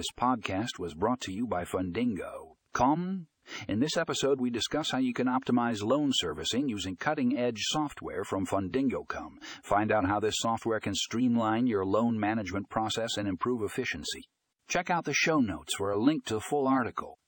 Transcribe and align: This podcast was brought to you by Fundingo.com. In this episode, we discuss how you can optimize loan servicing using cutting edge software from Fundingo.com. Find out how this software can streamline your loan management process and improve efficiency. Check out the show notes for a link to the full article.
This 0.00 0.18
podcast 0.18 0.78
was 0.78 0.94
brought 0.94 1.20
to 1.20 1.30
you 1.30 1.46
by 1.46 1.64
Fundingo.com. 1.64 3.26
In 3.68 3.80
this 3.80 3.98
episode, 3.98 4.40
we 4.40 4.48
discuss 4.48 4.92
how 4.92 4.96
you 4.96 5.12
can 5.12 5.26
optimize 5.26 5.82
loan 5.82 6.10
servicing 6.14 6.70
using 6.70 6.96
cutting 6.96 7.36
edge 7.36 7.60
software 7.64 8.24
from 8.24 8.46
Fundingo.com. 8.46 9.38
Find 9.62 9.92
out 9.92 10.06
how 10.06 10.18
this 10.18 10.36
software 10.38 10.80
can 10.80 10.94
streamline 10.94 11.66
your 11.66 11.84
loan 11.84 12.18
management 12.18 12.70
process 12.70 13.18
and 13.18 13.28
improve 13.28 13.60
efficiency. 13.62 14.22
Check 14.68 14.88
out 14.88 15.04
the 15.04 15.12
show 15.12 15.38
notes 15.38 15.74
for 15.76 15.90
a 15.90 16.00
link 16.00 16.24
to 16.24 16.34
the 16.36 16.40
full 16.40 16.66
article. 16.66 17.19